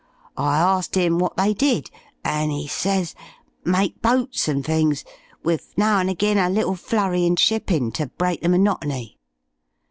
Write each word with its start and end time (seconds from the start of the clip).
I 0.35 0.59
arsked 0.59 0.97
'im 0.97 1.19
wot 1.19 1.37
they 1.37 1.53
did, 1.53 1.91
an' 2.23 2.49
'e 2.49 2.65
says, 2.65 3.13
'Make 3.63 4.01
boats 4.01 4.49
an' 4.49 4.63
fings, 4.63 5.05
with 5.43 5.77
now 5.77 5.99
an' 5.99 6.09
agin 6.09 6.39
a 6.39 6.49
little 6.49 6.73
flurry 6.75 7.23
in 7.23 7.35
shippin' 7.35 7.91
ter 7.91 8.07
break 8.07 8.41
the 8.41 8.49
monotony.'... 8.49 9.19